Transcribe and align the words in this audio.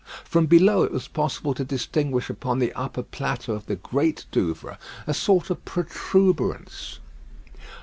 From 0.25 0.47
below, 0.47 0.81
it 0.81 0.91
was 0.91 1.07
possible 1.07 1.53
to 1.53 1.63
distinguish 1.63 2.27
upon 2.31 2.57
the 2.57 2.73
upper 2.73 3.03
plateau 3.03 3.53
of 3.53 3.67
the 3.67 3.75
Great 3.75 4.25
Douvre 4.31 4.79
a 5.05 5.13
sort 5.13 5.51
of 5.51 5.63
protuberance. 5.63 6.97